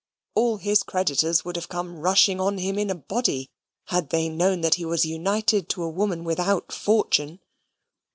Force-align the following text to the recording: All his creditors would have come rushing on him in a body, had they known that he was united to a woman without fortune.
All 0.33 0.57
his 0.57 0.81
creditors 0.81 1.45
would 1.45 1.55
have 1.55 1.69
come 1.69 1.99
rushing 1.99 2.39
on 2.41 2.57
him 2.57 2.79
in 2.79 2.89
a 2.89 2.95
body, 2.95 3.51
had 3.89 4.09
they 4.09 4.29
known 4.29 4.61
that 4.61 4.73
he 4.73 4.83
was 4.83 5.05
united 5.05 5.69
to 5.69 5.83
a 5.83 5.89
woman 5.89 6.23
without 6.23 6.71
fortune. 6.71 7.39